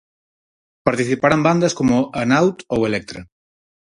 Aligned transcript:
Participarán 0.87 1.43
bandas 1.47 1.73
como 1.79 1.95
Anaut 2.21 2.57
ou 2.73 2.79
Electra. 2.89 3.21